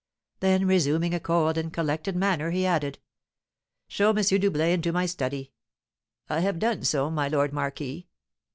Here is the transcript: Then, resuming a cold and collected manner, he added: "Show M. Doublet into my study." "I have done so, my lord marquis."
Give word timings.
Then, 0.39 0.65
resuming 0.65 1.13
a 1.13 1.19
cold 1.19 1.59
and 1.59 1.71
collected 1.71 2.15
manner, 2.15 2.49
he 2.49 2.65
added: 2.65 2.97
"Show 3.87 4.09
M. 4.09 4.15
Doublet 4.15 4.69
into 4.69 4.91
my 4.91 5.05
study." 5.05 5.51
"I 6.27 6.39
have 6.39 6.57
done 6.57 6.83
so, 6.85 7.11
my 7.11 7.27
lord 7.27 7.53
marquis." 7.53 8.07